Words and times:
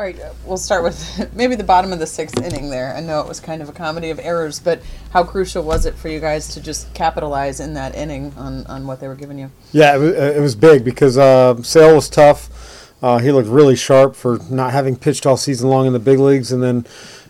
All 0.00 0.06
right, 0.06 0.18
uh, 0.18 0.32
we'll 0.46 0.56
start 0.56 0.82
with 0.82 1.30
maybe 1.34 1.56
the 1.56 1.62
bottom 1.62 1.92
of 1.92 1.98
the 1.98 2.06
sixth 2.06 2.40
inning 2.40 2.70
there. 2.70 2.96
I 2.96 3.00
know 3.00 3.20
it 3.20 3.28
was 3.28 3.38
kind 3.38 3.60
of 3.60 3.68
a 3.68 3.72
comedy 3.72 4.08
of 4.08 4.18
errors, 4.18 4.58
but 4.58 4.80
how 5.10 5.22
crucial 5.22 5.62
was 5.62 5.84
it 5.84 5.94
for 5.94 6.08
you 6.08 6.20
guys 6.20 6.54
to 6.54 6.60
just 6.62 6.94
capitalize 6.94 7.60
in 7.60 7.74
that 7.74 7.94
inning 7.94 8.32
on, 8.38 8.64
on 8.64 8.86
what 8.86 8.98
they 8.98 9.08
were 9.08 9.14
giving 9.14 9.38
you? 9.38 9.50
Yeah, 9.72 9.96
it 9.96 9.98
was, 9.98 10.14
it 10.14 10.40
was 10.40 10.54
big 10.54 10.86
because 10.86 11.18
uh, 11.18 11.62
Sale 11.62 11.96
was 11.96 12.08
tough. 12.08 12.94
Uh, 13.02 13.18
he 13.18 13.30
looked 13.30 13.50
really 13.50 13.76
sharp 13.76 14.16
for 14.16 14.38
not 14.48 14.72
having 14.72 14.96
pitched 14.96 15.26
all 15.26 15.36
season 15.36 15.68
long 15.68 15.86
in 15.86 15.92
the 15.92 15.98
big 15.98 16.18
leagues. 16.18 16.50
And 16.50 16.62
then 16.62 16.86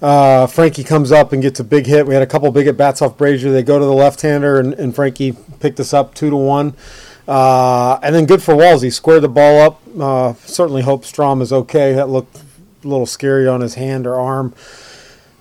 uh, 0.00 0.46
Frankie 0.46 0.84
comes 0.84 1.12
up 1.12 1.34
and 1.34 1.42
gets 1.42 1.60
a 1.60 1.64
big 1.64 1.84
hit. 1.84 2.06
We 2.06 2.14
had 2.14 2.22
a 2.22 2.26
couple 2.26 2.50
big 2.50 2.66
at 2.66 2.78
bats 2.78 3.02
off 3.02 3.18
Brasier. 3.18 3.52
They 3.52 3.62
go 3.62 3.78
to 3.78 3.84
the 3.84 3.92
left 3.92 4.22
hander, 4.22 4.58
and, 4.58 4.72
and 4.72 4.94
Frankie 4.94 5.36
picked 5.60 5.80
us 5.80 5.92
up 5.92 6.14
two 6.14 6.30
to 6.30 6.36
one. 6.36 6.74
Uh, 7.28 7.98
and 8.02 8.14
then 8.14 8.24
good 8.24 8.42
for 8.42 8.56
Walls. 8.56 8.80
He 8.80 8.88
squared 8.88 9.22
the 9.22 9.28
ball 9.28 9.60
up. 9.60 9.82
Uh, 9.98 10.32
certainly 10.46 10.80
hope 10.80 11.04
Strahm 11.04 11.42
is 11.42 11.52
okay. 11.52 11.92
That 11.92 12.08
looked 12.08 12.43
a 12.84 12.88
little 12.88 13.06
scary 13.06 13.46
on 13.46 13.60
his 13.60 13.74
hand 13.74 14.06
or 14.06 14.18
arm. 14.18 14.54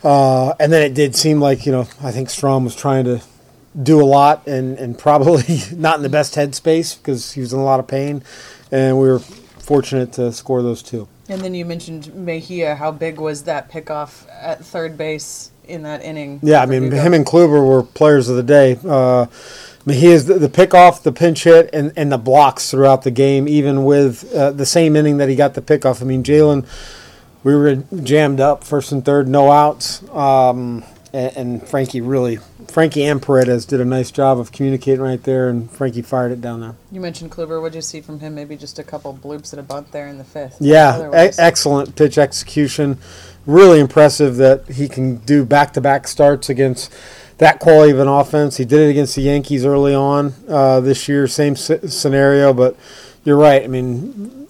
Uh, 0.03 0.53
and 0.59 0.71
then 0.71 0.81
it 0.81 0.93
did 0.93 1.15
seem 1.15 1.39
like, 1.39 1.65
you 1.65 1.71
know, 1.71 1.87
I 2.01 2.11
think 2.11 2.29
Strahm 2.29 2.63
was 2.63 2.75
trying 2.75 3.05
to 3.05 3.21
do 3.81 4.01
a 4.01 4.05
lot 4.05 4.47
and, 4.47 4.77
and 4.77 4.97
probably 4.97 5.59
not 5.75 5.97
in 5.97 6.03
the 6.03 6.09
best 6.09 6.35
headspace 6.35 6.97
because 6.97 7.33
he 7.33 7.41
was 7.41 7.53
in 7.53 7.59
a 7.59 7.63
lot 7.63 7.79
of 7.79 7.87
pain. 7.87 8.23
And 8.71 8.99
we 8.99 9.07
were 9.07 9.19
fortunate 9.19 10.13
to 10.13 10.31
score 10.31 10.61
those 10.61 10.83
two. 10.83 11.07
And 11.29 11.41
then 11.41 11.53
you 11.53 11.65
mentioned 11.65 12.13
Mejia. 12.13 12.75
How 12.75 12.91
big 12.91 13.17
was 13.17 13.43
that 13.43 13.71
pickoff 13.71 14.27
at 14.29 14.63
third 14.65 14.97
base 14.97 15.51
in 15.65 15.83
that 15.83 16.03
inning? 16.03 16.39
Yeah, 16.43 16.61
I 16.61 16.65
mean, 16.65 16.91
him 16.91 17.13
and 17.13 17.25
Kluber 17.25 17.65
were 17.65 17.81
players 17.81 18.27
of 18.27 18.35
the 18.35 18.43
day. 18.43 18.77
Uh, 18.85 19.27
Mejia's 19.85 20.25
the, 20.25 20.35
the 20.35 20.49
pickoff, 20.49 21.03
the 21.03 21.11
pinch 21.11 21.43
hit, 21.43 21.69
and, 21.73 21.91
and 21.95 22.11
the 22.11 22.17
blocks 22.17 22.71
throughout 22.71 23.03
the 23.03 23.11
game, 23.11 23.47
even 23.47 23.83
with 23.83 24.33
uh, 24.33 24.51
the 24.51 24.65
same 24.65 24.95
inning 24.95 25.17
that 25.17 25.29
he 25.29 25.35
got 25.35 25.53
the 25.53 25.61
pickoff. 25.61 26.01
I 26.01 26.05
mean, 26.05 26.23
Jalen, 26.23 26.65
we 27.43 27.55
were 27.55 27.75
jammed 27.75 28.39
up 28.39 28.63
first 28.63 28.91
and 28.91 29.03
third, 29.03 29.27
no 29.27 29.51
outs. 29.51 30.07
Um, 30.09 30.83
and, 31.13 31.37
and 31.37 31.67
Frankie 31.67 32.01
really, 32.01 32.39
Frankie 32.67 33.03
and 33.03 33.21
Paredes 33.21 33.65
did 33.65 33.79
a 33.79 33.85
nice 33.85 34.11
job 34.11 34.39
of 34.39 34.51
communicating 34.51 35.01
right 35.01 35.21
there, 35.21 35.49
and 35.49 35.69
Frankie 35.69 36.01
fired 36.01 36.31
it 36.31 36.41
down 36.41 36.61
there. 36.61 36.75
You 36.91 36.99
mentioned 36.99 37.31
Kluber. 37.31 37.61
What 37.61 37.71
did 37.71 37.77
you 37.77 37.81
see 37.83 38.01
from 38.01 38.19
him? 38.19 38.35
Maybe 38.35 38.57
just 38.57 38.79
a 38.79 38.83
couple 38.83 39.13
bloops 39.13 39.53
and 39.53 39.59
a 39.59 39.63
bunt 39.63 39.91
there 39.91 40.07
in 40.07 40.17
the 40.17 40.23
fifth. 40.23 40.57
Yeah, 40.59 41.09
e- 41.09 41.31
excellent 41.37 41.95
pitch 41.95 42.17
execution. 42.17 42.97
Really 43.45 43.79
impressive 43.79 44.37
that 44.37 44.67
he 44.69 44.87
can 44.87 45.17
do 45.17 45.45
back 45.45 45.73
to 45.73 45.81
back 45.81 46.07
starts 46.07 46.49
against 46.49 46.91
that 47.37 47.59
quality 47.59 47.91
of 47.91 47.99
an 47.99 48.07
offense. 48.07 48.57
He 48.57 48.65
did 48.65 48.79
it 48.79 48.89
against 48.89 49.15
the 49.15 49.21
Yankees 49.21 49.65
early 49.65 49.93
on 49.93 50.33
uh, 50.47 50.79
this 50.79 51.07
year, 51.07 51.27
same 51.27 51.55
scenario, 51.55 52.53
but 52.53 52.77
you're 53.23 53.37
right. 53.37 53.63
I 53.63 53.67
mean, 53.67 54.42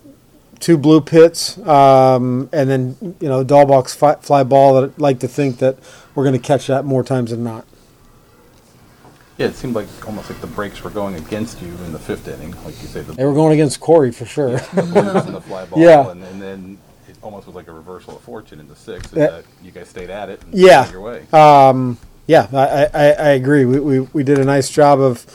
two 0.64 0.78
blue 0.78 1.02
pits, 1.02 1.58
um, 1.67 2.50
and 2.53 2.69
then, 2.69 2.95
you 3.19 3.28
know, 3.28 3.44
Dalbec's 3.44 3.94
fly, 3.94 4.16
fly 4.16 4.44
ball 4.44 4.75
that 4.75 4.83
I'd 4.92 4.97
like 5.00 5.19
to 5.19 5.28
think 5.28 5.58
that 5.59 5.78
we're 6.16 6.23
going 6.23 6.39
to 6.39 6.47
catch 6.47 6.67
that 6.67 6.86
more 6.86 7.03
times 7.03 7.31
than 7.31 7.44
not. 7.44 7.66
Yeah, 9.38 9.47
it 9.47 9.56
seemed 9.56 9.75
like 9.75 9.88
almost 10.08 10.30
like 10.30 10.39
the 10.39 10.47
breaks 10.47 10.81
were 10.84 10.89
going 10.89 11.16
against 11.16 11.61
you 11.61 11.67
in 11.67 11.91
the 11.91 12.00
fifth 12.00 12.30
inning, 12.30 12.52
like 12.64 12.81
you 12.81 12.88
say, 12.88 13.02
the 13.02 13.11
They 13.11 13.25
were 13.25 13.34
going 13.34 13.52
against 13.52 13.81
Corey 13.81 14.11
for 14.14 14.25
sure. 14.25 14.52
the 14.52 15.28
the 15.31 15.41
fly 15.41 15.66
ball, 15.69 15.80
Yeah. 15.80 16.09
and, 16.11 16.23
and 16.23 16.41
then 16.41 16.78
it 17.09 17.17
almost 17.22 17.45
was 17.45 17.56
like 17.56 17.67
a 17.67 17.73
reversal 17.73 18.16
of 18.16 18.22
fortune 18.22 18.61
in 18.61 18.69
the 18.69 18.75
sixth. 18.75 19.14
Yeah. 19.14 19.28
That 19.28 19.45
you 19.61 19.72
guys 19.72 19.89
stayed 19.89 20.09
at 20.09 20.30
it. 20.30 20.41
And 20.44 20.53
Yeah. 20.53 20.89
your 20.91 21.02
way. 21.02 21.25
Um, 21.34 21.97
yeah, 22.25 22.47
I, 22.53 22.86
I, 22.94 23.06
I 23.11 23.30
agree. 23.31 23.66
We, 23.66 23.80
we, 23.81 24.00
we 24.14 24.23
did 24.23 24.39
a 24.39 24.45
nice 24.45 24.69
job 24.69 25.02
of 25.02 25.25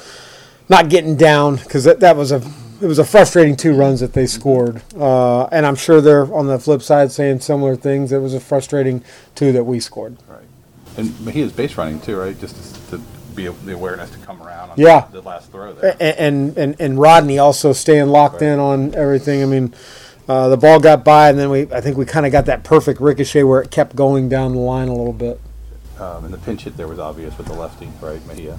not 0.71 0.89
getting 0.89 1.17
down 1.17 1.57
because 1.57 1.85
that, 1.85 2.01
that 2.01 2.17
was 2.17 2.33
a 2.33 2.41
it 2.81 2.87
was 2.87 2.99
a 2.99 3.05
frustrating 3.05 3.57
two 3.57 3.75
runs 3.75 4.01
that 4.01 4.13
they 4.13 4.27
scored, 4.27 4.83
uh, 4.97 5.45
and 5.47 5.67
I'm 5.67 5.75
sure 5.77 6.01
they're 6.01 6.33
on 6.33 6.47
the 6.47 6.59
flip 6.59 6.83
side 6.83 7.11
saying 7.13 7.41
similar 7.41 7.77
things. 7.77 8.13
It 8.13 8.19
was 8.19 8.35
a 8.35 8.41
frustrating 8.41 9.03
two 9.35 9.53
that 9.53 9.65
we 9.65 9.81
scored. 9.81 10.17
right. 10.29 10.39
And 10.97 11.19
Mejia's 11.21 11.53
base 11.53 11.77
running 11.77 12.01
too, 12.01 12.17
right? 12.19 12.39
Just 12.41 12.57
to, 12.91 12.97
to 12.99 13.03
be 13.37 13.47
a, 13.47 13.53
the 13.53 13.75
awareness 13.75 14.11
to 14.11 14.19
come 14.19 14.43
around 14.43 14.71
on 14.71 14.79
Yeah. 14.79 15.07
the, 15.13 15.21
the 15.21 15.29
last 15.29 15.53
throw 15.53 15.73
there. 15.73 15.97
And 16.01 16.57
and 16.59 16.75
and 16.81 16.99
Rodney 16.99 17.39
also 17.39 17.73
staying 17.73 18.09
locked 18.09 18.41
Right. 18.41 18.49
in 18.51 18.59
on 18.59 18.95
everything. 18.97 19.43
I 19.43 19.47
mean, 19.47 19.75
uh, 20.29 20.49
the 20.49 20.57
ball 20.57 20.81
got 20.81 21.05
by, 21.05 21.29
and 21.31 21.39
then 21.39 21.51
we 21.51 21.73
I 21.73 21.81
think 21.81 21.97
we 21.97 22.05
kind 22.05 22.27
of 22.27 22.33
got 22.33 22.47
that 22.47 22.65
perfect 22.65 23.01
ricochet 23.01 23.45
where 23.45 23.61
it 23.63 23.71
kept 23.71 23.95
going 23.95 24.29
down 24.29 24.55
the 24.55 24.61
line 24.61 24.89
a 24.89 24.95
little 24.95 25.13
bit. 25.13 25.41
Um, 26.01 26.25
and 26.25 26.35
the 26.35 26.39
pinch 26.39 26.63
hit 26.65 26.77
there 26.77 26.87
was 26.89 26.99
obvious 27.01 27.37
with 27.39 27.47
the 27.49 27.55
lefty, 27.55 27.89
right, 28.01 28.25
Mejia, 28.27 28.59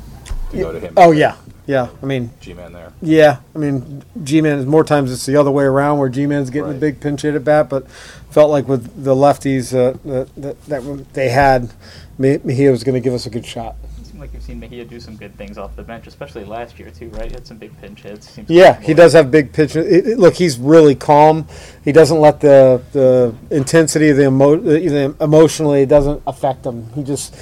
to 0.51 0.57
go 0.57 0.71
to 0.71 0.79
him. 0.79 0.93
Oh 0.97 1.11
yeah, 1.11 1.35
yeah. 1.67 1.87
I 2.01 2.05
mean, 2.05 2.29
Ji-Man 2.41 2.73
there. 2.73 2.91
Yeah, 3.01 3.39
I 3.55 3.57
mean, 3.57 4.03
Ji-Man 4.23 4.59
is 4.59 4.65
more 4.65 4.83
times 4.83 5.11
it's 5.11 5.25
the 5.25 5.35
other 5.35 5.51
way 5.51 5.63
around 5.63 5.99
where 5.99 6.09
Ji-Man's 6.09 6.49
getting 6.49 6.67
the 6.67 6.73
Right. 6.73 6.79
big 6.81 6.99
pinch 7.01 7.21
hit 7.23 7.35
at 7.35 7.43
bat, 7.43 7.69
but 7.69 7.89
felt 8.31 8.49
like 8.51 8.67
with 8.67 9.03
the 9.03 9.15
lefties 9.15 9.73
uh, 9.75 9.97
that, 10.05 10.35
that 10.35 10.65
that 10.65 11.13
they 11.13 11.29
had, 11.29 11.71
Me- 12.17 12.39
Mejia 12.43 12.71
was 12.71 12.83
going 12.83 12.95
to 12.95 13.01
give 13.01 13.13
us 13.13 13.25
a 13.25 13.29
good 13.29 13.45
shot. 13.45 13.75
It 14.19 14.23
seemed 14.23 14.31
like 14.31 14.33
you've 14.33 14.43
seen 14.43 14.59
Mejia 14.59 14.83
do 14.83 14.99
some 14.99 15.15
good 15.15 15.33
things 15.37 15.57
off 15.57 15.77
the 15.77 15.81
bench, 15.81 16.05
especially 16.05 16.43
last 16.43 16.77
year 16.77 16.89
too, 16.89 17.07
right? 17.11 17.27
He 17.27 17.31
had 17.31 17.47
some 17.47 17.55
big 17.55 17.71
pinch 17.79 18.01
hits. 18.01 18.29
Seems 18.29 18.49
Yeah, 18.49 18.77
he 18.81 18.93
does 18.93 19.13
have 19.13 19.31
big 19.31 19.53
pinch. 19.53 19.77
It, 19.77 20.07
it- 20.07 20.19
look, 20.19 20.33
he's 20.33 20.57
really 20.57 20.93
calm. 20.93 21.47
He 21.85 21.93
doesn't 21.93 22.19
let 22.19 22.41
the 22.41 22.81
the 22.91 23.33
intensity, 23.49 24.09
of 24.09 24.17
the 24.17 24.25
emo, 24.25 24.57
the 24.57 25.15
emotionally, 25.21 25.83
it 25.83 25.89
doesn't 25.89 26.21
affect 26.27 26.65
him. 26.65 26.91
He 26.95 27.03
just 27.03 27.33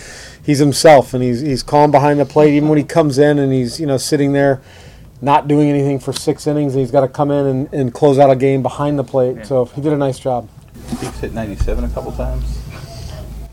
he's 0.46 0.60
himself, 0.60 1.16
and 1.16 1.24
he's 1.24 1.40
he's 1.42 1.64
calm 1.64 1.90
behind 1.90 2.20
the 2.20 2.26
plate. 2.26 2.54
Even 2.54 2.70
when 2.70 2.78
he 2.78 2.84
comes 2.84 3.18
in 3.18 3.40
and 3.40 3.52
he's 3.52 3.80
you 3.80 3.88
know 3.88 3.98
sitting 3.98 4.34
there, 4.34 4.62
not 5.20 5.48
doing 5.48 5.72
anything 5.72 5.98
for 5.98 6.14
six 6.14 6.46
innings, 6.46 6.74
and 6.76 6.82
he's 6.82 6.92
got 6.92 7.02
to 7.02 7.08
come 7.08 7.32
in 7.32 7.46
and, 7.48 7.74
and 7.74 7.94
close 7.96 8.20
out 8.20 8.30
a 8.30 8.36
game 8.36 8.62
behind 8.62 9.00
the 9.00 9.04
plate. 9.04 9.38
Yeah. 9.38 9.44
So 9.44 9.66
he 9.66 9.82
did 9.82 9.94
a 9.94 9.98
nice 9.98 10.20
job. 10.20 10.48
He's 11.00 11.20
hit 11.20 11.34
97 11.34 11.86
a 11.86 11.90
couple 11.90 12.12
times. 12.12 12.60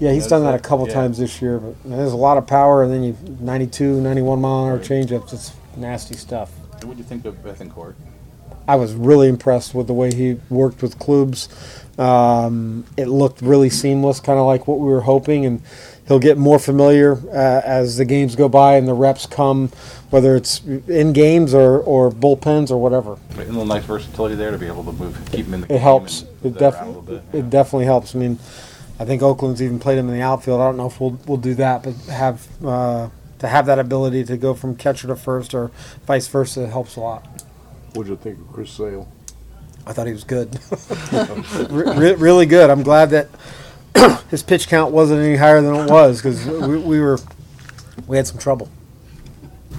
Yeah, 0.01 0.13
he's 0.13 0.27
done 0.27 0.43
that 0.45 0.55
a 0.55 0.59
couple 0.59 0.87
Yeah. 0.89 0.95
times 0.95 1.19
this 1.19 1.41
year, 1.41 1.59
but 1.59 1.75
there's 1.85 2.13
a 2.13 2.17
lot 2.17 2.37
of 2.37 2.47
power, 2.47 2.83
and 2.83 2.93
then 2.93 3.03
you 3.03 3.17
92, 3.41 4.01
91 4.01 4.41
mile 4.41 4.65
an 4.67 4.73
hour 4.73 4.79
changeups. 4.79 5.33
It's 5.33 5.53
nasty 5.77 6.17
stuff. 6.17 6.51
And 6.81 6.85
what 6.85 6.97
do 6.97 7.03
you 7.03 7.09
think 7.09 7.25
of 7.25 7.43
Bethancourt? 7.45 7.95
I 8.67 8.77
was 8.77 8.95
really 8.95 9.29
impressed 9.29 9.75
with 9.75 9.87
the 9.87 9.93
way 9.93 10.13
he 10.15 10.37
worked 10.49 10.81
with 10.83 10.99
Klubs. 10.99 11.49
Um, 11.99 12.85
it 12.97 13.09
looked 13.09 13.41
really 13.43 13.71
seamless, 13.71 14.21
kind 14.21 14.39
of 14.39 14.47
like 14.47 14.67
what 14.67 14.81
we 14.81 14.89
were 14.89 15.03
hoping, 15.03 15.45
and 15.47 15.61
he'll 16.09 16.19
get 16.19 16.39
more 16.39 16.59
familiar 16.59 17.19
uh, 17.31 17.63
as 17.65 17.99
the 17.99 18.05
games 18.05 18.35
go 18.35 18.49
by 18.49 18.77
and 18.77 18.89
the 18.89 18.95
reps 18.95 19.27
come, 19.27 19.69
whether 20.11 20.35
it's 20.35 20.63
in 20.65 21.13
games 21.13 21.55
or, 21.55 21.79
or 21.81 22.11
bullpens 22.11 22.71
or 22.71 22.79
whatever. 22.79 23.19
A 23.35 23.45
little 23.45 23.67
nice 23.67 23.85
versatility 23.85 24.35
there 24.35 24.51
to 24.51 24.59
be 24.59 24.67
able 24.67 24.85
to 24.85 24.93
move, 24.93 25.19
keep 25.31 25.47
him 25.47 25.55
in 25.55 25.61
the 25.63 25.75
It 25.75 25.81
helps. 25.81 26.23
It 26.23 26.45
move 26.45 26.55
that 26.55 26.75
around 26.75 26.83
definitely 26.83 27.15
little 27.15 27.39
it 27.39 27.51
definitely 27.51 27.85
helps. 27.85 28.15
I 28.15 28.19
mean, 28.19 28.39
I 28.99 29.05
think 29.05 29.23
Oakland's 29.23 29.61
even 29.61 29.79
played 29.79 29.99
him 29.99 30.09
in 30.09 30.15
the 30.15 30.23
outfield. 30.23 30.61
I 30.61 30.65
don't 30.67 30.77
know 30.77 30.87
if 30.87 31.01
we'll 31.01 31.19
we'll 31.27 31.39
do 31.39 31.55
that, 31.55 31.83
but 31.83 31.95
have 32.13 32.47
uh, 32.65 33.09
to 33.41 33.49
have 33.49 33.67
that 33.67 33.79
ability 33.79 34.25
to 34.25 34.37
go 34.37 34.55
from 34.55 34.77
catcher 34.77 35.09
to 35.09 35.17
first 35.17 35.55
or 35.55 35.71
vice 36.07 36.29
versa 36.29 36.69
helps 36.69 36.97
a 36.97 37.01
lot. 37.01 37.27
What'd 37.95 38.11
you 38.11 38.17
think 38.17 38.39
of 38.39 38.53
Chris 38.53 38.71
Sale? 38.71 39.09
I 39.87 39.93
thought 39.93 40.07
he 40.07 40.13
was 40.13 40.25
good. 40.25 40.59
Re- 41.71 42.15
really 42.15 42.47
good. 42.47 42.71
I'm 42.71 42.83
glad 42.83 43.11
that 43.11 43.29
his 44.31 44.43
pitch 44.43 44.69
count 44.69 44.93
wasn't 44.93 45.21
any 45.21 45.37
higher 45.37 45.61
than 45.61 45.75
it 45.75 45.91
was 45.91 46.23
because 46.23 46.47
we, 46.47 46.79
we 46.79 47.01
were 47.01 47.19
we 48.07 48.17
had 48.17 48.27
some 48.27 48.39
trouble. 48.39 48.69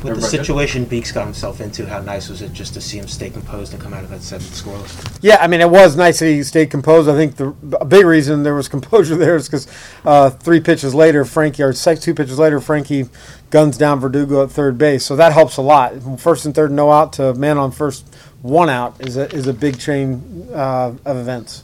With 0.05 0.13
the 0.13 0.19
Everybody 0.19 0.37
good? 0.37 0.45
situation 0.45 0.85
Beeks 0.85 1.11
got 1.11 1.25
himself 1.25 1.61
into, 1.61 1.87
how 1.87 1.99
nice 1.99 2.29
was 2.29 2.43
it 2.43 2.53
just 2.53 2.75
to 2.75 2.81
see 2.81 2.99
him 2.99 3.07
stay 3.07 3.31
composed 3.31 3.73
and 3.73 3.81
come 3.81 3.91
out 3.91 4.03
of 4.03 4.11
that 4.11 4.21
seventh 4.21 4.51
scoreless? 4.53 5.17
Yeah, 5.23 5.37
I 5.41 5.47
mean 5.47 5.61
it 5.61 5.69
was 5.69 5.95
nice 5.95 6.19
that 6.19 6.27
he 6.27 6.43
stayed 6.43 6.69
composed. 6.69 7.09
I 7.09 7.15
think 7.15 7.37
the 7.37 7.55
a 7.79 7.85
big 7.85 8.05
reason 8.05 8.43
there 8.43 8.53
was 8.53 8.67
composure 8.75 9.15
there 9.15 9.35
is 9.35 9.47
because 9.47 9.67
uh, 10.05 10.29
three 10.29 10.59
pitches 10.59 10.93
later, 10.93 11.25
Frankie 11.25 11.63
or 11.63 11.73
sec- 11.73 12.01
two 12.01 12.13
pitches 12.13 12.37
later, 12.37 12.61
Frankie 12.61 13.09
guns 13.49 13.79
down 13.79 13.99
Verdugo 13.99 14.43
at 14.43 14.51
third 14.51 14.77
base, 14.77 15.03
so 15.03 15.15
that 15.15 15.33
helps 15.33 15.57
a 15.57 15.63
lot. 15.63 15.93
First 16.19 16.45
and 16.45 16.53
third, 16.53 16.71
no 16.71 16.91
out 16.91 17.13
to 17.13 17.33
man 17.33 17.57
on 17.57 17.71
first, 17.71 18.05
one 18.43 18.69
out 18.69 18.95
is 19.07 19.17
a 19.17 19.27
is 19.33 19.47
a 19.47 19.53
big 19.53 19.79
chain 19.79 20.47
uh, 20.53 20.93
of 21.03 21.17
events. 21.17 21.63